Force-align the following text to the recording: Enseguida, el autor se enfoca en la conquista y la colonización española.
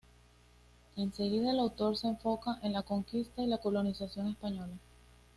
Enseguida, 0.95 1.51
el 1.51 1.59
autor 1.59 1.95
se 1.95 2.07
enfoca 2.07 2.57
en 2.63 2.73
la 2.73 2.81
conquista 2.81 3.43
y 3.43 3.45
la 3.45 3.59
colonización 3.59 4.29
española. 4.29 4.75